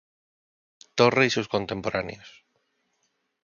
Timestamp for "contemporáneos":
1.47-2.43